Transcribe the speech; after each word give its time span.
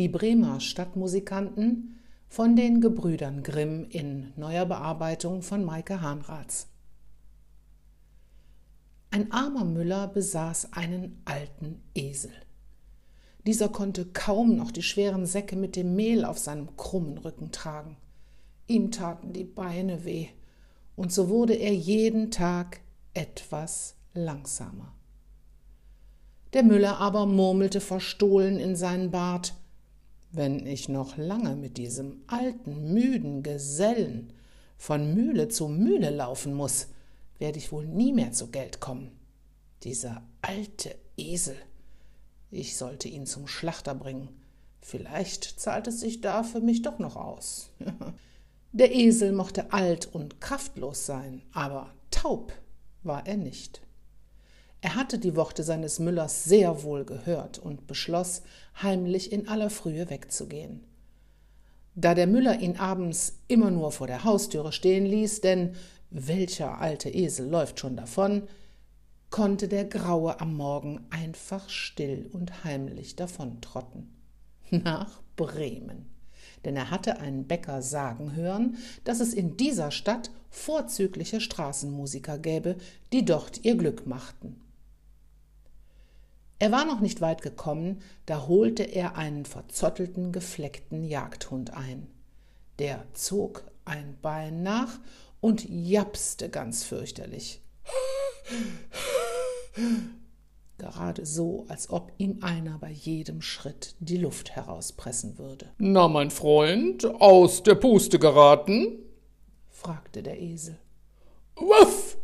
Die 0.00 0.08
Bremer 0.08 0.60
Stadtmusikanten 0.60 2.00
von 2.26 2.56
den 2.56 2.80
Gebrüdern 2.80 3.42
Grimm 3.42 3.84
in 3.90 4.32
neuer 4.34 4.64
Bearbeitung 4.64 5.42
von 5.42 5.62
Maike 5.62 6.00
Hahnratz. 6.00 6.68
Ein 9.10 9.30
armer 9.30 9.66
Müller 9.66 10.08
besaß 10.08 10.72
einen 10.72 11.20
alten 11.26 11.82
Esel. 11.94 12.32
Dieser 13.44 13.68
konnte 13.68 14.06
kaum 14.06 14.56
noch 14.56 14.70
die 14.70 14.82
schweren 14.82 15.26
Säcke 15.26 15.54
mit 15.54 15.76
dem 15.76 15.94
Mehl 15.96 16.24
auf 16.24 16.38
seinem 16.38 16.74
krummen 16.78 17.18
Rücken 17.18 17.52
tragen. 17.52 17.98
Ihm 18.68 18.92
taten 18.92 19.34
die 19.34 19.44
Beine 19.44 20.06
weh, 20.06 20.28
und 20.96 21.12
so 21.12 21.28
wurde 21.28 21.52
er 21.52 21.74
jeden 21.74 22.30
Tag 22.30 22.80
etwas 23.12 23.96
langsamer. 24.14 24.94
Der 26.54 26.62
Müller 26.62 26.96
aber 27.00 27.26
murmelte 27.26 27.82
verstohlen 27.82 28.58
in 28.58 28.76
seinen 28.76 29.10
Bart 29.10 29.59
Wenn 30.32 30.66
ich 30.66 30.88
noch 30.88 31.16
lange 31.16 31.56
mit 31.56 31.76
diesem 31.76 32.22
alten, 32.28 32.92
müden 32.92 33.42
Gesellen 33.42 34.32
von 34.76 35.14
Mühle 35.14 35.48
zu 35.48 35.68
Mühle 35.68 36.10
laufen 36.10 36.54
muss, 36.54 36.88
werde 37.38 37.58
ich 37.58 37.72
wohl 37.72 37.86
nie 37.86 38.12
mehr 38.12 38.32
zu 38.32 38.48
Geld 38.48 38.80
kommen. 38.80 39.10
Dieser 39.82 40.22
alte 40.40 40.94
Esel. 41.16 41.56
Ich 42.50 42.76
sollte 42.76 43.08
ihn 43.08 43.26
zum 43.26 43.46
Schlachter 43.46 43.94
bringen. 43.94 44.28
Vielleicht 44.80 45.44
zahlt 45.60 45.86
es 45.88 46.00
sich 46.00 46.20
da 46.20 46.42
für 46.42 46.60
mich 46.60 46.82
doch 46.82 46.98
noch 46.98 47.16
aus. 47.16 47.70
Der 48.72 48.94
Esel 48.94 49.32
mochte 49.32 49.72
alt 49.72 50.06
und 50.06 50.40
kraftlos 50.40 51.06
sein, 51.06 51.42
aber 51.52 51.92
taub 52.10 52.52
war 53.02 53.26
er 53.26 53.36
nicht. 53.36 53.82
Er 54.82 54.94
hatte 54.94 55.18
die 55.18 55.36
Worte 55.36 55.62
seines 55.62 55.98
Müllers 55.98 56.44
sehr 56.44 56.82
wohl 56.82 57.04
gehört 57.04 57.58
und 57.58 57.86
beschloss, 57.86 58.42
heimlich 58.82 59.32
in 59.32 59.48
aller 59.48 59.70
Frühe 59.70 60.08
wegzugehen. 60.08 60.84
Da 61.94 62.14
der 62.14 62.26
Müller 62.26 62.60
ihn 62.60 62.76
abends 62.76 63.40
immer 63.48 63.70
nur 63.70 63.92
vor 63.92 64.06
der 64.06 64.24
Haustüre 64.24 64.72
stehen 64.72 65.04
ließ, 65.04 65.42
denn 65.42 65.74
welcher 66.10 66.80
alte 66.80 67.10
Esel 67.10 67.48
läuft 67.48 67.78
schon 67.78 67.96
davon, 67.96 68.44
konnte 69.28 69.68
der 69.68 69.84
Graue 69.84 70.40
am 70.40 70.54
Morgen 70.54 71.06
einfach 71.10 71.68
still 71.68 72.28
und 72.32 72.64
heimlich 72.64 73.16
davontrotten. 73.16 74.08
Nach 74.70 75.20
Bremen 75.36 76.06
denn 76.64 76.76
er 76.76 76.90
hatte 76.90 77.18
einen 77.18 77.46
Bäcker 77.46 77.82
sagen 77.82 78.34
hören, 78.34 78.76
dass 79.04 79.20
es 79.20 79.34
in 79.34 79.56
dieser 79.56 79.90
Stadt 79.90 80.30
vorzügliche 80.50 81.40
Straßenmusiker 81.40 82.38
gäbe, 82.38 82.76
die 83.12 83.24
dort 83.24 83.64
ihr 83.64 83.76
Glück 83.76 84.06
machten. 84.06 84.60
Er 86.60 86.70
war 86.70 86.84
noch 86.84 87.00
nicht 87.00 87.20
weit 87.20 87.42
gekommen, 87.42 88.00
da 88.26 88.46
holte 88.46 88.84
er 88.84 89.16
einen 89.16 89.44
verzottelten, 89.44 90.30
gefleckten 90.30 91.02
Jagdhund 91.02 91.72
ein. 91.72 92.06
Der 92.78 93.04
zog 93.12 93.64
ein 93.84 94.16
Bein 94.22 94.62
nach 94.62 95.00
und 95.40 95.68
japste 95.68 96.48
ganz 96.48 96.84
fürchterlich 96.84 97.60
gerade 100.80 101.26
so, 101.26 101.66
als 101.68 101.90
ob 101.90 102.10
ihm 102.16 102.38
einer 102.40 102.78
bei 102.78 102.90
jedem 102.90 103.42
Schritt 103.42 103.94
die 104.00 104.16
Luft 104.16 104.50
herauspressen 104.56 105.38
würde. 105.38 105.70
Na, 105.78 106.08
mein 106.08 106.30
Freund, 106.30 107.04
aus 107.04 107.62
der 107.62 107.74
Puste 107.74 108.18
geraten? 108.18 108.98
fragte 109.68 110.22
der 110.22 110.40
Esel. 110.40 110.78
Wuff! 111.56 112.16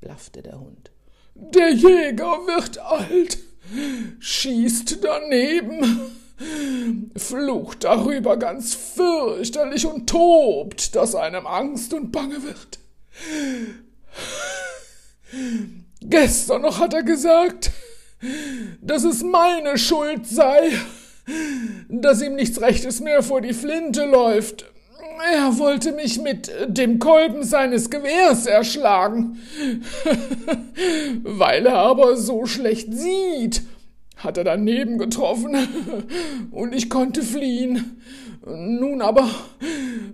blaffte 0.00 0.42
der 0.42 0.60
Hund. 0.60 0.90
Der 1.34 1.72
Jäger 1.72 2.38
wird 2.46 2.78
alt, 2.78 3.38
schießt 4.18 4.98
daneben, 5.02 6.00
flucht 7.16 7.84
darüber 7.84 8.36
ganz 8.36 8.74
fürchterlich 8.74 9.86
und 9.86 10.08
tobt, 10.08 10.94
dass 10.94 11.14
einem 11.14 11.46
Angst 11.46 11.94
und 11.94 12.12
Bange 12.12 12.42
wird. 12.42 12.78
Gestern 16.00 16.62
noch 16.62 16.78
hat 16.78 16.94
er 16.94 17.02
gesagt, 17.02 17.70
dass 18.80 19.04
es 19.04 19.22
meine 19.22 19.78
Schuld 19.78 20.26
sei, 20.26 20.72
dass 21.88 22.22
ihm 22.22 22.34
nichts 22.34 22.60
Rechtes 22.60 23.00
mehr 23.00 23.22
vor 23.22 23.40
die 23.40 23.54
Flinte 23.54 24.04
läuft. 24.04 24.66
Er 25.20 25.58
wollte 25.58 25.92
mich 25.92 26.20
mit 26.20 26.50
dem 26.66 26.98
Kolben 26.98 27.44
seines 27.44 27.90
Gewehrs 27.90 28.46
erschlagen. 28.46 29.38
Weil 31.22 31.66
er 31.66 31.76
aber 31.76 32.16
so 32.16 32.46
schlecht 32.46 32.92
sieht, 32.92 33.62
hat 34.16 34.38
er 34.38 34.44
daneben 34.44 34.98
getroffen 34.98 35.56
und 36.50 36.74
ich 36.74 36.90
konnte 36.90 37.22
fliehen. 37.22 38.00
Nun 38.46 39.00
aber 39.00 39.28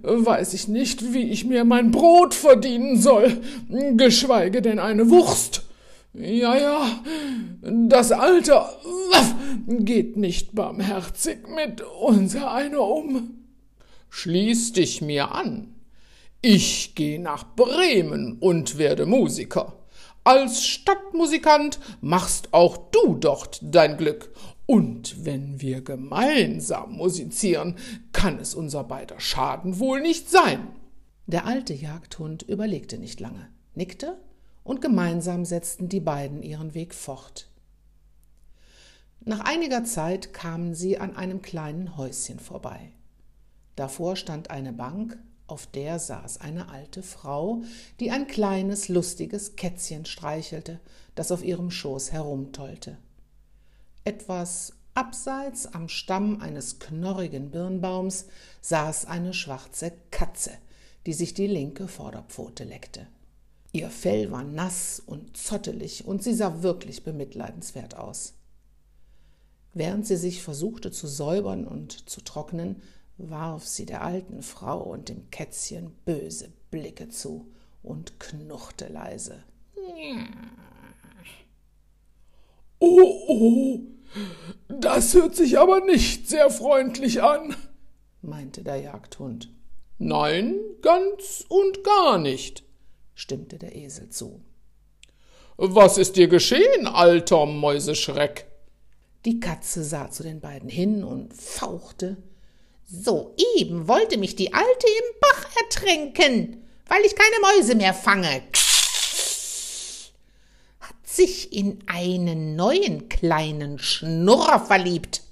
weiß 0.03 0.55
ich 0.55 0.69
nicht, 0.69 1.13
wie 1.13 1.31
ich 1.31 1.45
mir 1.45 1.65
mein 1.65 1.91
Brot 1.91 2.35
verdienen 2.35 2.97
soll, 2.97 3.39
geschweige 3.97 4.63
denn 4.63 4.79
eine 4.79 5.11
Wurst. 5.11 5.63
Ja, 6.13 6.57
ja, 6.57 7.03
das 7.63 8.13
Alter 8.13 8.73
geht 9.67 10.17
nicht 10.17 10.55
barmherzig 10.55 11.39
mit 11.55 11.83
unser 12.01 12.53
einer 12.53 12.81
um. 12.81 13.40
Schließ 14.11 14.73
dich 14.73 15.01
mir 15.01 15.33
an. 15.33 15.75
Ich 16.43 16.95
geh 16.95 17.19
nach 17.19 17.55
Bremen 17.55 18.39
und 18.39 18.77
werde 18.79 19.07
Musiker. 19.07 19.75
Als 20.25 20.65
Stadtmusikant 20.65 21.79
machst 22.01 22.53
auch 22.53 22.77
du 22.91 23.15
dort 23.15 23.61
dein 23.63 23.97
Glück. 23.97 24.31
Und 24.67 25.25
wenn 25.25 25.61
wir 25.61 25.81
gemeinsam 25.81 26.93
musizieren, 26.93 27.77
kann 28.13 28.39
es 28.39 28.55
unser 28.55 28.85
beider 28.85 29.19
Schaden 29.19 29.79
wohl 29.79 30.01
nicht 30.01 30.31
sein. 30.31 30.69
Der 31.27 31.47
alte 31.47 31.75
Jagdhund 31.75 32.43
überlegte 32.43 32.99
nicht 32.99 33.21
lange, 33.21 33.49
nickte 33.75 34.19
und 34.65 34.81
gemeinsam 34.81 35.45
setzten 35.45 35.89
die 35.89 36.01
beiden 36.01 36.43
ihren 36.43 36.75
Weg 36.75 36.95
fort. 36.95 37.49
Nach 39.25 39.41
einiger 39.41 39.85
Zeit 39.85 40.33
kamen 40.33 40.75
sie 40.75 40.99
an 40.99 41.17
einem 41.17 41.43
kleinen 41.43 41.97
Häuschen 41.97 42.39
vorbei. 42.39 42.93
Davor 43.81 44.15
stand 44.17 44.51
eine 44.51 44.75
Bank, 44.75 45.19
auf 45.47 45.67
der 45.67 45.99
saß 45.99 46.43
eine 46.43 46.69
alte 46.69 47.03
Frau, 47.03 47.63
die 47.99 48.11
ein 48.11 48.27
kleines, 48.27 48.91
lustiges 48.91 49.57
Kätzchen 49.57 50.05
streichelte, 50.05 50.81
das 51.15 51.33
auf 51.33 51.43
ihrem 51.43 51.71
Schoß 51.71 52.13
herumtollte. 52.13 52.99
Etwas 54.05 54.75
abseits 54.93 55.67
am 55.67 55.89
Stamm 55.89 56.43
eines 56.43 56.79
knorrigen 56.79 57.51
Birnbaums 57.53 58.27
saß 58.61 59.07
eine 59.07 59.33
schwarze 59.33 59.95
Katze, 60.11 60.51
die 61.07 61.15
sich 61.15 61.33
die 61.33 61.47
linke 61.47 61.89
Vorderpfote 61.89 62.65
leckte. 62.65 63.07
Ihr 63.73 63.89
Fell 63.89 64.31
war 64.31 64.45
nass 64.45 65.03
und 65.07 65.39
zottelig 65.39 66.05
und 66.05 66.23
sie 66.23 66.35
sah 66.35 66.63
wirklich 66.63 67.03
bemitleidenswert 67.03 67.97
aus. 67.97 68.35
Während 69.73 70.07
sie 70.07 70.17
sich 70.17 70.43
versuchte 70.43 70.91
zu 70.91 71.07
säubern 71.07 71.67
und 71.67 72.11
zu 72.11 72.21
trocknen, 72.21 72.83
warf 73.29 73.67
sie 73.67 73.85
der 73.85 74.03
alten 74.03 74.43
Frau 74.43 74.81
und 74.81 75.09
dem 75.09 75.31
Kätzchen 75.31 75.93
böse 76.05 76.53
Blicke 76.71 77.09
zu 77.09 77.51
und 77.83 78.19
knurrte 78.21 78.89
leise. 78.89 79.43
Oh, 82.79 83.25
oh, 83.29 83.81
das 84.69 85.15
hört 85.15 85.37
sich 85.37 85.59
aber 85.59 85.85
nicht 85.85 86.29
sehr 86.29 86.51
freundlich 86.51 87.23
an, 87.23 87.55
meinte 88.23 88.63
der 88.63 88.77
Jagdhund. 88.77 89.53
Nein, 89.99 90.59
ganz 90.81 91.45
und 91.49 91.85
gar 91.85 92.19
nicht, 92.19 92.65
stimmte 93.15 93.59
der 93.59 93.77
Esel 93.77 94.09
zu. 94.09 94.41
Was 95.59 95.99
ist 95.99 96.17
dir 96.17 96.29
geschehen, 96.29 96.87
alter 96.87 97.45
Mäuseschreck? 97.45 98.47
Die 99.27 99.41
Katze 99.41 99.85
sah 99.85 100.11
zu 100.11 100.23
den 100.23 100.41
beiden 100.41 100.71
hin 100.71 101.05
und 101.05 101.35
fauchte. 101.35 102.17
Soeben 102.93 103.87
wollte 103.87 104.19
mich 104.19 104.35
die 104.35 104.53
Alte 104.53 104.87
im 104.87 105.21
Bach 105.21 105.47
ertränken, 105.63 106.67
weil 106.89 107.03
ich 107.05 107.15
keine 107.15 107.41
Mäuse 107.41 107.77
mehr 107.77 107.95
fange. 107.95 108.43
Hat 110.81 110.97
sich 111.05 111.53
in 111.53 111.85
einen 111.87 112.57
neuen 112.57 113.09
kleinen 113.09 113.79
Schnurrer 113.79 114.59
verliebt. 114.59 115.23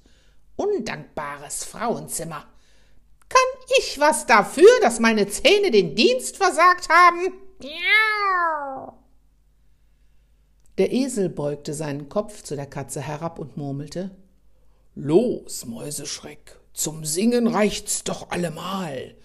Undankbares 0.54 1.64
Frauenzimmer. 1.64 2.46
Kann 3.28 3.40
ich 3.80 3.98
was 3.98 4.26
dafür, 4.26 4.70
dass 4.80 5.00
meine 5.00 5.26
Zähne 5.26 5.72
den 5.72 5.96
Dienst 5.96 6.36
versagt 6.36 6.88
haben? 6.88 7.32
Der 10.78 10.92
Esel 10.92 11.28
beugte 11.28 11.74
seinen 11.74 12.08
Kopf 12.08 12.44
zu 12.44 12.54
der 12.54 12.66
Katze 12.66 13.00
herab 13.00 13.40
und 13.40 13.56
murmelte 13.56 14.12
Los, 14.94 15.66
Mäuseschreck, 15.66 16.57
zum 16.78 17.04
Singen 17.04 17.48
reicht's 17.48 18.04
doch 18.04 18.30
allemal. 18.30 19.16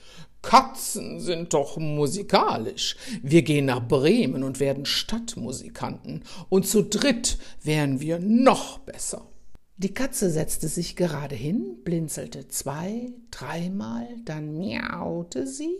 Katzen 0.42 1.20
sind 1.20 1.54
doch 1.54 1.78
musikalisch. 1.78 2.98
Wir 3.22 3.44
gehen 3.44 3.66
nach 3.66 3.88
Bremen 3.88 4.44
und 4.44 4.60
werden 4.60 4.88
Stadtmusikanten, 4.88 6.24
und 6.50 6.68
zu 6.68 6.84
dritt 6.84 7.38
wären 7.62 8.00
wir 8.00 8.18
noch 8.18 8.80
besser. 8.80 9.30
Die 9.78 9.94
Katze 9.94 10.32
setzte 10.32 10.68
sich 10.68 10.96
gerade 10.96 11.36
hin, 11.36 11.78
blinzelte 11.84 12.48
zwei, 12.48 13.14
dreimal, 13.30 14.08
dann 14.26 14.58
miaute 14.58 15.46
sie 15.46 15.78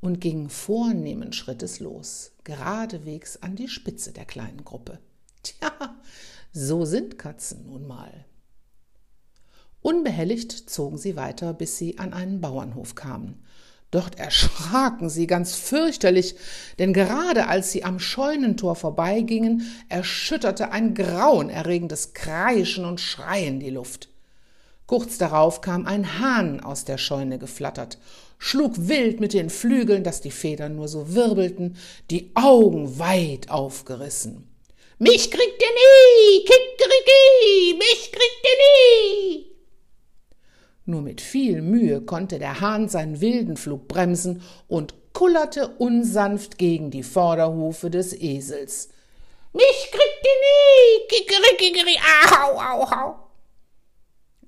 und 0.00 0.22
ging 0.22 0.48
vornehmen 0.48 1.34
Schrittes 1.34 1.80
los, 1.80 2.32
geradewegs 2.44 3.36
an 3.42 3.56
die 3.56 3.68
Spitze 3.68 4.12
der 4.12 4.24
kleinen 4.24 4.64
Gruppe. 4.64 4.98
Tja, 5.42 5.96
so 6.52 6.86
sind 6.86 7.18
Katzen 7.18 7.66
nun 7.66 7.86
mal. 7.86 8.24
Unbehelligt 9.82 10.70
zogen 10.70 10.98
sie 10.98 11.16
weiter, 11.16 11.54
bis 11.54 11.78
sie 11.78 11.98
an 11.98 12.12
einen 12.12 12.40
Bauernhof 12.40 12.94
kamen. 12.94 13.42
Dort 13.90 14.18
erschraken 14.18 15.08
sie 15.08 15.26
ganz 15.26 15.56
fürchterlich, 15.56 16.36
denn 16.78 16.92
gerade 16.92 17.48
als 17.48 17.72
sie 17.72 17.82
am 17.82 17.98
Scheunentor 17.98 18.76
vorbeigingen, 18.76 19.62
erschütterte 19.88 20.70
ein 20.70 20.94
grauenerregendes 20.94 22.14
Kreischen 22.14 22.84
und 22.84 23.00
Schreien 23.00 23.58
die 23.58 23.70
Luft. 23.70 24.08
Kurz 24.86 25.18
darauf 25.18 25.60
kam 25.60 25.86
ein 25.86 26.20
Hahn 26.20 26.60
aus 26.60 26.84
der 26.84 26.98
Scheune 26.98 27.38
geflattert, 27.38 27.98
schlug 28.38 28.74
wild 28.76 29.18
mit 29.18 29.32
den 29.32 29.50
Flügeln, 29.50 30.04
dass 30.04 30.20
die 30.20 30.30
Federn 30.30 30.76
nur 30.76 30.88
so 30.88 31.14
wirbelten, 31.14 31.76
die 32.10 32.30
Augen 32.34 32.98
weit 32.98 33.50
aufgerissen. 33.50 34.48
Mich 34.98 35.30
kriegt 35.30 35.62
ihr 35.62 35.68
nie, 35.68 36.44
Kikeriki, 36.44 37.78
mich 37.78 38.12
kriegt 38.12 38.44
ihr 38.44 39.40
nie! 39.40 39.49
Nur 40.90 41.02
mit 41.02 41.20
viel 41.20 41.62
Mühe 41.62 42.00
konnte 42.00 42.40
der 42.40 42.60
Hahn 42.60 42.88
seinen 42.88 43.20
wilden 43.20 43.56
Flug 43.56 43.86
bremsen 43.86 44.42
und 44.66 44.92
kullerte 45.12 45.68
unsanft 45.68 46.58
gegen 46.58 46.90
die 46.90 47.04
Vorderhufe 47.04 47.90
des 47.90 48.12
Esels. 48.12 48.88
Mich 49.52 49.90
kriegt 49.92 50.26
ihr 50.26 50.38
nie! 50.42 51.06
Kikerikikeri! 51.08 51.96
Au, 52.42 52.58
au, 52.58 52.82
au! 52.82 53.14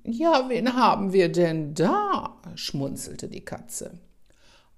Ja, 0.03 0.49
wen 0.49 0.75
haben 0.75 1.13
wir 1.13 1.31
denn 1.31 1.75
da? 1.75 2.41
schmunzelte 2.55 3.29
die 3.29 3.45
Katze. 3.45 3.97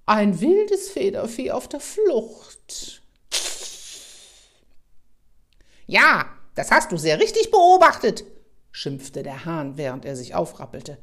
Ein 0.05 0.39
wildes 0.39 0.89
Federvieh 0.89 1.49
auf 1.49 1.67
der 1.67 1.79
Flucht. 1.79 3.01
Ja, 5.87 6.27
das 6.53 6.69
hast 6.69 6.91
du 6.91 6.97
sehr 6.97 7.19
richtig 7.19 7.49
beobachtet, 7.49 8.23
schimpfte 8.71 9.23
der 9.23 9.45
Hahn, 9.45 9.77
während 9.77 10.05
er 10.05 10.15
sich 10.15 10.35
aufrappelte. 10.35 10.99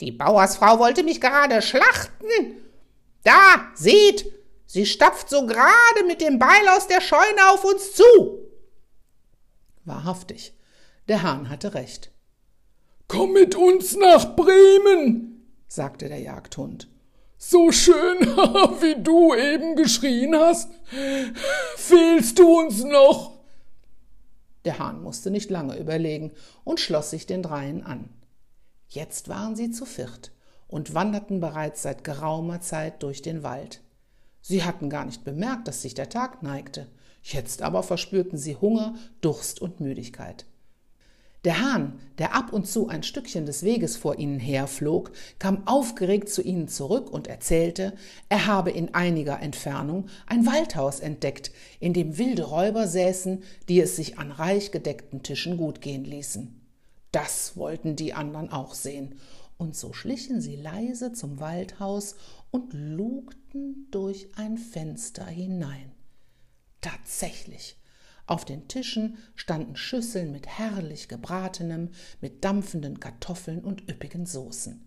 Die 0.00 0.12
Bauersfrau 0.12 0.78
wollte 0.78 1.02
mich 1.02 1.20
gerade 1.20 1.62
schlachten. 1.62 2.28
Da, 3.22 3.68
seht, 3.74 4.30
sie 4.66 4.86
stapft 4.86 5.30
so 5.30 5.46
gerade 5.46 6.04
mit 6.06 6.20
dem 6.20 6.38
Beil 6.38 6.68
aus 6.76 6.86
der 6.86 7.00
Scheune 7.00 7.50
auf 7.52 7.64
uns 7.64 7.94
zu. 7.94 8.02
Wahrhaftig, 9.84 10.54
der 11.08 11.22
Hahn 11.22 11.48
hatte 11.48 11.74
recht. 11.74 12.10
Komm 13.08 13.32
mit 13.32 13.54
uns 13.54 13.96
nach 13.96 14.34
Bremen, 14.34 15.46
sagte 15.68 16.08
der 16.08 16.20
Jagdhund. 16.20 16.88
So 17.36 17.70
schön, 17.72 18.20
wie 18.80 19.02
du 19.02 19.34
eben 19.34 19.76
geschrien 19.76 20.34
hast, 20.34 20.70
fehlst 21.76 22.38
du 22.38 22.60
uns 22.60 22.82
noch. 22.82 23.38
Der 24.64 24.78
Hahn 24.78 25.02
musste 25.02 25.30
nicht 25.30 25.50
lange 25.50 25.78
überlegen 25.78 26.32
und 26.64 26.80
schloss 26.80 27.10
sich 27.10 27.26
den 27.26 27.42
dreien 27.42 27.82
an. 27.84 28.08
Jetzt 28.88 29.28
waren 29.28 29.56
sie 29.56 29.70
zu 29.70 29.84
viert 29.86 30.32
und 30.68 30.94
wanderten 30.94 31.40
bereits 31.40 31.82
seit 31.82 32.04
geraumer 32.04 32.60
Zeit 32.60 33.02
durch 33.02 33.22
den 33.22 33.42
Wald. 33.42 33.80
Sie 34.40 34.62
hatten 34.62 34.90
gar 34.90 35.04
nicht 35.04 35.24
bemerkt, 35.24 35.68
dass 35.68 35.82
sich 35.82 35.94
der 35.94 36.08
Tag 36.08 36.42
neigte. 36.42 36.88
Jetzt 37.22 37.62
aber 37.62 37.82
verspürten 37.82 38.38
sie 38.38 38.56
Hunger, 38.56 38.94
Durst 39.20 39.60
und 39.62 39.80
Müdigkeit. 39.80 40.44
Der 41.44 41.60
Hahn, 41.60 42.00
der 42.16 42.34
ab 42.34 42.54
und 42.54 42.66
zu 42.66 42.88
ein 42.88 43.02
Stückchen 43.02 43.44
des 43.44 43.62
Weges 43.64 43.96
vor 43.96 44.18
ihnen 44.18 44.38
herflog, 44.38 45.12
kam 45.38 45.66
aufgeregt 45.66 46.30
zu 46.30 46.40
ihnen 46.40 46.68
zurück 46.68 47.10
und 47.10 47.26
erzählte, 47.26 47.92
er 48.30 48.46
habe 48.46 48.70
in 48.70 48.94
einiger 48.94 49.40
Entfernung 49.40 50.06
ein 50.26 50.46
Waldhaus 50.46 51.00
entdeckt, 51.00 51.52
in 51.80 51.92
dem 51.92 52.16
wilde 52.16 52.44
Räuber 52.44 52.88
säßen, 52.88 53.42
die 53.68 53.80
es 53.80 53.94
sich 53.96 54.18
an 54.18 54.30
reich 54.30 54.70
gedeckten 54.72 55.22
Tischen 55.22 55.58
gut 55.58 55.82
gehen 55.82 56.04
ließen. 56.04 56.63
Das 57.14 57.56
wollten 57.56 57.94
die 57.94 58.12
anderen 58.12 58.50
auch 58.50 58.74
sehen. 58.74 59.20
Und 59.56 59.76
so 59.76 59.92
schlichen 59.92 60.40
sie 60.40 60.56
leise 60.56 61.12
zum 61.12 61.38
Waldhaus 61.38 62.16
und 62.50 62.72
lugten 62.72 63.86
durch 63.92 64.26
ein 64.34 64.58
Fenster 64.58 65.24
hinein. 65.24 65.92
Tatsächlich, 66.80 67.76
auf 68.26 68.44
den 68.44 68.66
Tischen 68.66 69.18
standen 69.36 69.76
Schüsseln 69.76 70.32
mit 70.32 70.48
herrlich 70.48 71.06
gebratenem, 71.06 71.90
mit 72.20 72.44
dampfenden 72.44 72.98
Kartoffeln 72.98 73.62
und 73.62 73.88
üppigen 73.88 74.26
Soßen. 74.26 74.84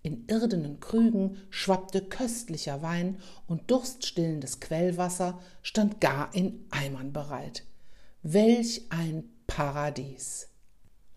In 0.00 0.26
irdenen 0.26 0.80
Krügen 0.80 1.36
schwappte 1.50 2.00
köstlicher 2.00 2.80
Wein 2.80 3.18
und 3.46 3.70
durststillendes 3.70 4.60
Quellwasser 4.60 5.38
stand 5.60 6.00
gar 6.00 6.34
in 6.34 6.64
Eimern 6.70 7.12
bereit. 7.12 7.64
Welch 8.22 8.86
ein 8.88 9.28
Paradies! 9.46 10.48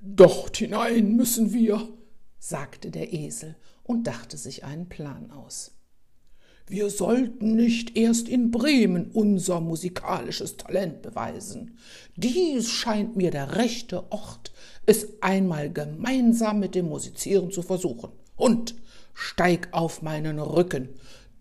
Dort 0.03 0.57
hinein 0.57 1.15
müssen 1.15 1.53
wir, 1.53 1.88
sagte 2.39 2.89
der 2.89 3.13
Esel 3.13 3.56
und 3.83 4.07
dachte 4.07 4.36
sich 4.36 4.63
einen 4.63 4.89
Plan 4.89 5.30
aus. 5.30 5.74
Wir 6.65 6.89
sollten 6.89 7.56
nicht 7.56 7.95
erst 7.95 8.27
in 8.27 8.50
Bremen 8.50 9.12
unser 9.12 9.62
musikalisches 9.62 10.57
Talent 10.57 11.03
beweisen. 11.03 11.77
Dies 12.15 12.68
scheint 12.68 13.15
mir 13.15 13.30
der 13.30 13.57
rechte 13.57 14.12
Ort, 14.12 14.51
es 14.88 15.21
einmal 15.21 15.71
gemeinsam 15.71 16.59
mit 16.59 16.74
dem 16.74 16.88
Musizieren 16.88 17.51
zu 17.51 17.62
versuchen. 17.62 18.09
Und 18.36 18.74
steig 19.13 19.68
auf 19.71 20.01
meinen 20.01 20.39
Rücken. 20.39 20.89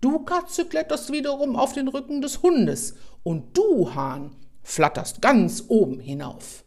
Du, 0.03 0.19
Katze, 0.19 0.67
kletterst 0.67 1.11
wiederum 1.11 1.57
auf 1.57 1.73
den 1.73 1.89
Rücken 1.89 2.21
des 2.21 2.43
Hundes, 2.43 2.95
und 3.23 3.57
du, 3.57 3.95
Hahn, 3.95 4.37
flatterst 4.63 5.23
ganz 5.23 5.65
oben 5.69 5.99
hinauf. 5.99 6.65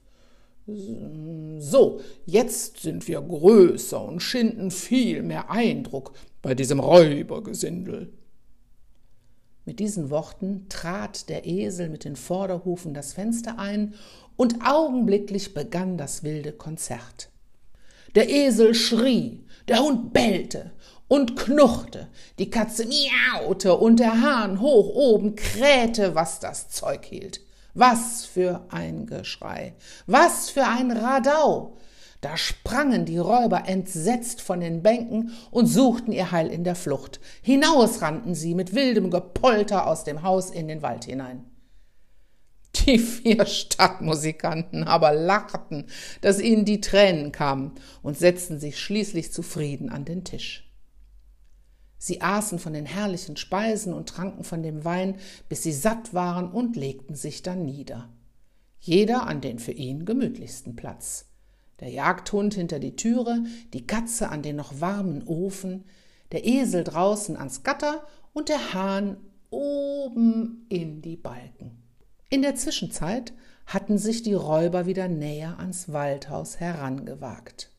So, 0.65 1.99
jetzt 2.25 2.77
sind 2.77 3.07
wir 3.07 3.21
größer 3.21 4.01
und 4.01 4.21
schinden 4.21 4.71
viel 4.71 5.21
mehr 5.21 5.51
Eindruck 5.51 6.13
bei 6.41 6.55
diesem 6.55 6.79
Räubergesindel. 6.79 8.13
Mit 9.65 9.79
diesen 9.79 10.09
Worten 10.09 10.67
trat 10.69 11.27
der 11.27 11.45
Esel 11.45 11.89
mit 11.89 12.05
den 12.05 12.15
Vorderhufen 12.15 12.93
das 12.93 13.13
Fenster 13.13 13.59
ein, 13.59 13.93
und 14.35 14.65
augenblicklich 14.65 15.53
begann 15.53 15.97
das 15.97 16.23
wilde 16.23 16.53
Konzert. 16.53 17.29
Der 18.15 18.29
Esel 18.29 18.73
schrie, 18.73 19.45
der 19.67 19.79
Hund 19.79 20.11
bellte 20.11 20.71
und 21.07 21.35
knurrte, 21.35 22.07
die 22.39 22.49
Katze 22.49 22.87
miaute 22.87 23.75
und 23.75 23.99
der 23.99 24.21
Hahn 24.21 24.59
hoch 24.59 24.95
oben 24.95 25.35
krähte, 25.35 26.15
was 26.15 26.39
das 26.39 26.69
Zeug 26.69 27.05
hielt. 27.05 27.41
Was 27.73 28.25
für 28.25 28.65
ein 28.69 29.07
Geschrei, 29.07 29.73
was 30.05 30.49
für 30.49 30.65
ein 30.65 30.91
Radau. 30.91 31.77
Da 32.21 32.37
sprangen 32.37 33.03
die 33.03 33.17
Räuber 33.17 33.67
entsetzt 33.67 34.41
von 34.41 34.61
den 34.61 34.81
Bänken 34.81 35.33
und 35.51 35.67
suchten 35.67 36.13
ihr 36.13 36.31
Heil 36.31 36.47
in 36.47 36.63
der 36.63 36.75
Flucht. 36.75 37.19
Hinaus 37.41 38.01
rannten 38.01 38.33
sie 38.33 38.55
mit 38.55 38.73
wildem 38.73 39.11
Gepolter 39.11 39.87
aus 39.87 40.05
dem 40.05 40.23
Haus 40.23 40.49
in 40.49 40.69
den 40.69 40.81
Wald 40.81 41.03
hinein. 41.03 41.43
Die 42.75 42.97
vier 42.97 43.45
Stadtmusikanten 43.47 44.85
aber 44.85 45.11
lachten, 45.13 45.87
dass 46.21 46.39
ihnen 46.39 46.63
die 46.63 46.79
Tränen 46.79 47.31
kamen 47.31 47.73
und 48.01 48.17
setzten 48.17 48.59
sich 48.59 48.79
schließlich 48.79 49.33
zufrieden 49.33 49.89
an 49.89 50.05
den 50.05 50.23
Tisch. 50.23 50.62
Sie 52.05 52.19
aßen 52.19 52.59
von 52.59 52.73
den 52.73 52.85
herrlichen 52.85 53.37
Speisen 53.37 53.93
und 53.93 54.09
tranken 54.09 54.43
von 54.43 54.61
dem 54.61 54.83
Wein, 54.83 55.15
bis 55.47 55.63
sie 55.63 55.71
satt 55.71 56.13
waren 56.13 56.51
und 56.51 56.75
legten 56.75 57.15
sich 57.15 57.43
dann 57.43 57.63
nieder. 57.63 58.09
Jeder 58.77 59.25
an 59.25 59.39
den 59.39 59.57
für 59.57 59.71
ihn 59.71 60.03
gemütlichsten 60.03 60.75
Platz. 60.75 61.29
Der 61.79 61.87
Jagdhund 61.87 62.55
hinter 62.55 62.79
die 62.79 62.97
Türe, 62.97 63.45
die 63.71 63.87
Katze 63.87 64.27
an 64.27 64.41
den 64.41 64.57
noch 64.57 64.81
warmen 64.81 65.23
Ofen, 65.25 65.85
der 66.33 66.45
Esel 66.45 66.83
draußen 66.83 67.37
ans 67.37 67.63
Gatter 67.63 68.05
und 68.33 68.49
der 68.49 68.73
Hahn 68.73 69.15
oben 69.49 70.65
in 70.67 71.01
die 71.01 71.15
Balken. 71.15 71.81
In 72.29 72.41
der 72.41 72.55
Zwischenzeit 72.55 73.31
hatten 73.65 73.97
sich 73.97 74.23
die 74.23 74.33
Räuber 74.33 74.87
wieder 74.87 75.07
näher 75.07 75.57
ans 75.57 75.93
Waldhaus 75.93 76.59
herangewagt. 76.59 77.72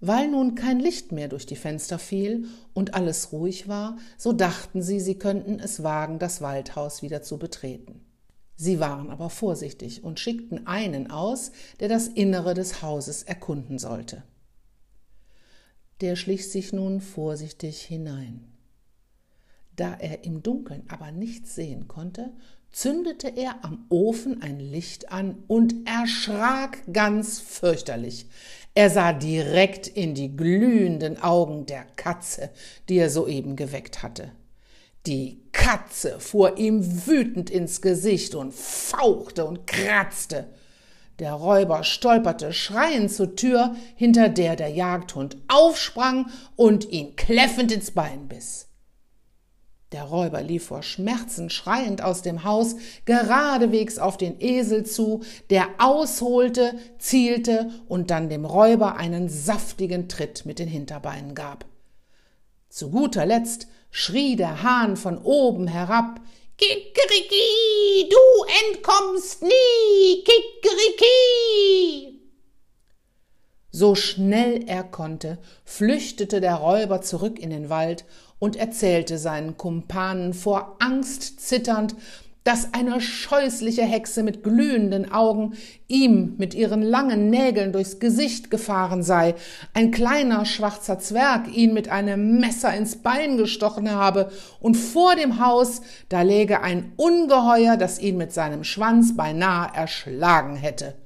Weil 0.00 0.28
nun 0.28 0.54
kein 0.54 0.78
Licht 0.78 1.10
mehr 1.10 1.28
durch 1.28 1.44
die 1.44 1.56
Fenster 1.56 1.98
fiel 1.98 2.46
und 2.72 2.94
alles 2.94 3.32
ruhig 3.32 3.66
war, 3.66 3.98
so 4.16 4.32
dachten 4.32 4.80
sie, 4.80 5.00
sie 5.00 5.18
könnten 5.18 5.58
es 5.58 5.82
wagen, 5.82 6.18
das 6.18 6.40
Waldhaus 6.40 7.02
wieder 7.02 7.22
zu 7.22 7.38
betreten. 7.38 8.04
Sie 8.54 8.80
waren 8.80 9.10
aber 9.10 9.30
vorsichtig 9.30 10.04
und 10.04 10.18
schickten 10.18 10.66
einen 10.66 11.10
aus, 11.10 11.52
der 11.80 11.88
das 11.88 12.08
Innere 12.08 12.54
des 12.54 12.82
Hauses 12.82 13.22
erkunden 13.22 13.78
sollte. 13.78 14.22
Der 16.00 16.16
schlich 16.16 16.50
sich 16.50 16.72
nun 16.72 17.00
vorsichtig 17.00 17.82
hinein. 17.82 18.52
Da 19.74 19.94
er 19.94 20.24
im 20.24 20.42
Dunkeln 20.42 20.82
aber 20.88 21.12
nichts 21.12 21.54
sehen 21.54 21.86
konnte, 21.86 22.32
zündete 22.72 23.28
er 23.28 23.64
am 23.64 23.86
Ofen 23.88 24.42
ein 24.42 24.58
Licht 24.58 25.10
an 25.12 25.42
und 25.46 25.88
erschrak 25.88 26.82
ganz 26.92 27.38
fürchterlich. 27.38 28.26
Er 28.78 28.90
sah 28.90 29.12
direkt 29.12 29.88
in 29.88 30.14
die 30.14 30.36
glühenden 30.36 31.20
Augen 31.20 31.66
der 31.66 31.84
Katze, 31.96 32.50
die 32.88 32.98
er 32.98 33.10
soeben 33.10 33.56
geweckt 33.56 34.04
hatte. 34.04 34.30
Die 35.04 35.42
Katze 35.50 36.20
fuhr 36.20 36.58
ihm 36.58 37.08
wütend 37.08 37.50
ins 37.50 37.82
Gesicht 37.82 38.36
und 38.36 38.54
fauchte 38.54 39.46
und 39.46 39.66
kratzte. 39.66 40.46
Der 41.18 41.32
Räuber 41.32 41.82
stolperte 41.82 42.52
schreiend 42.52 43.10
zur 43.10 43.34
Tür, 43.34 43.74
hinter 43.96 44.28
der 44.28 44.54
der 44.54 44.68
Jagdhund 44.68 45.38
aufsprang 45.48 46.26
und 46.54 46.88
ihn 46.88 47.16
kläffend 47.16 47.72
ins 47.72 47.90
Bein 47.90 48.28
biss. 48.28 48.67
Der 49.92 50.02
Räuber 50.02 50.42
lief 50.42 50.66
vor 50.66 50.82
Schmerzen 50.82 51.48
schreiend 51.48 52.02
aus 52.02 52.20
dem 52.20 52.44
Haus 52.44 52.76
geradewegs 53.06 53.98
auf 53.98 54.18
den 54.18 54.38
Esel 54.38 54.84
zu, 54.84 55.22
der 55.48 55.66
ausholte, 55.78 56.74
zielte 56.98 57.70
und 57.88 58.10
dann 58.10 58.28
dem 58.28 58.44
Räuber 58.44 58.96
einen 58.96 59.30
saftigen 59.30 60.08
Tritt 60.08 60.44
mit 60.44 60.58
den 60.58 60.68
Hinterbeinen 60.68 61.34
gab. 61.34 61.64
Zu 62.68 62.90
guter 62.90 63.24
Letzt 63.24 63.66
schrie 63.90 64.36
der 64.36 64.62
Hahn 64.62 64.98
von 64.98 65.16
oben 65.16 65.66
herab 65.66 66.20
Kikeriki, 66.58 68.10
du 68.10 68.18
entkommst 68.68 69.42
nie, 69.42 70.24
Kikeriki. 70.24 72.18
So 73.78 73.94
schnell 73.94 74.64
er 74.66 74.82
konnte, 74.82 75.38
flüchtete 75.64 76.40
der 76.40 76.56
Räuber 76.56 77.00
zurück 77.00 77.38
in 77.38 77.50
den 77.50 77.70
Wald 77.70 78.04
und 78.40 78.56
erzählte 78.56 79.18
seinen 79.18 79.56
Kumpanen 79.56 80.34
vor 80.34 80.74
Angst 80.80 81.38
zitternd, 81.38 81.94
dass 82.42 82.74
eine 82.74 83.00
scheußliche 83.00 83.82
Hexe 83.82 84.24
mit 84.24 84.42
glühenden 84.42 85.12
Augen 85.12 85.52
ihm 85.86 86.34
mit 86.38 86.54
ihren 86.54 86.82
langen 86.82 87.30
Nägeln 87.30 87.72
durchs 87.72 88.00
Gesicht 88.00 88.50
gefahren 88.50 89.04
sei, 89.04 89.36
ein 89.74 89.92
kleiner 89.92 90.44
schwarzer 90.44 90.98
Zwerg 90.98 91.46
ihn 91.54 91.72
mit 91.72 91.88
einem 91.88 92.40
Messer 92.40 92.74
ins 92.74 92.96
Bein 92.96 93.36
gestochen 93.36 93.92
habe, 93.92 94.32
und 94.58 94.74
vor 94.74 95.14
dem 95.14 95.38
Haus 95.38 95.82
da 96.08 96.22
läge 96.22 96.62
ein 96.62 96.94
Ungeheuer, 96.96 97.76
das 97.76 98.00
ihn 98.00 98.16
mit 98.16 98.32
seinem 98.32 98.64
Schwanz 98.64 99.16
beinahe 99.16 99.70
erschlagen 99.72 100.56
hätte. 100.56 100.96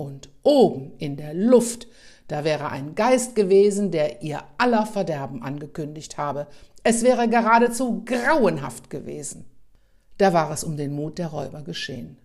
Und 0.00 0.30
oben 0.42 0.92
in 0.96 1.18
der 1.18 1.34
Luft, 1.34 1.86
da 2.26 2.42
wäre 2.42 2.70
ein 2.70 2.94
Geist 2.94 3.34
gewesen, 3.34 3.90
der 3.90 4.22
ihr 4.22 4.42
aller 4.56 4.86
Verderben 4.86 5.42
angekündigt 5.42 6.16
habe. 6.16 6.46
Es 6.82 7.02
wäre 7.02 7.28
geradezu 7.28 8.02
grauenhaft 8.06 8.88
gewesen. 8.88 9.44
Da 10.16 10.32
war 10.32 10.50
es 10.52 10.64
um 10.64 10.78
den 10.78 10.94
Mut 10.94 11.18
der 11.18 11.26
Räuber 11.26 11.60
geschehen. 11.60 12.16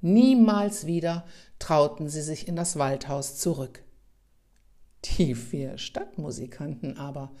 Niemals 0.00 0.86
wieder 0.86 1.24
trauten 1.58 2.08
sie 2.08 2.22
sich 2.22 2.46
in 2.46 2.54
das 2.54 2.78
Waldhaus 2.78 3.36
zurück. 3.36 3.82
Die 5.04 5.34
vier 5.34 5.78
Stadtmusikanten 5.78 6.96
aber, 6.96 7.32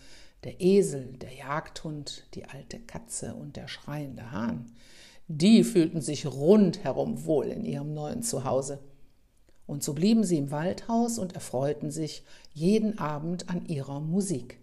der 0.42 0.60
Esel, 0.60 1.12
der 1.12 1.32
Jagdhund, 1.32 2.26
die 2.34 2.44
alte 2.46 2.80
Katze 2.80 3.36
und 3.36 3.54
der 3.54 3.68
schreiende 3.68 4.32
Hahn, 4.32 4.72
die 5.28 5.62
fühlten 5.62 6.00
sich 6.00 6.26
rundherum 6.26 7.24
wohl 7.24 7.46
in 7.46 7.64
ihrem 7.64 7.94
neuen 7.94 8.24
Zuhause. 8.24 8.80
Und 9.66 9.82
so 9.82 9.94
blieben 9.94 10.24
sie 10.24 10.38
im 10.38 10.50
Waldhaus 10.50 11.18
und 11.18 11.34
erfreuten 11.34 11.90
sich 11.90 12.22
jeden 12.52 12.98
Abend 12.98 13.48
an 13.50 13.66
ihrer 13.66 14.00
Musik, 14.00 14.58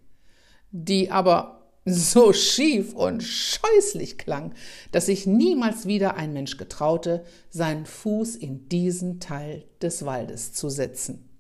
die 0.72 1.12
aber 1.12 1.64
so 1.86 2.32
schief 2.32 2.94
und 2.94 3.22
scheußlich 3.22 4.18
klang, 4.18 4.54
dass 4.92 5.08
sich 5.08 5.28
niemals 5.28 5.86
wieder 5.86 6.16
ein 6.16 6.32
Mensch 6.32 6.58
getraute, 6.58 7.26
seinen 7.50 7.86
Fuß 7.86 8.38
in 8.38 8.70
diesen 8.70 9.20
Teil 9.20 9.66
des 9.82 10.06
Waldes 10.06 10.54
zu 10.54 10.70
setzen. 10.70 11.33